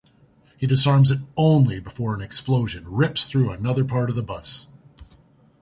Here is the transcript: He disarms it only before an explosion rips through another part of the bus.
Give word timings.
He 0.57 0.65
disarms 0.65 1.11
it 1.11 1.19
only 1.37 1.79
before 1.79 2.15
an 2.15 2.21
explosion 2.21 2.85
rips 2.87 3.29
through 3.29 3.51
another 3.51 3.85
part 3.85 4.09
of 4.09 4.15
the 4.15 4.23
bus. 4.23 4.65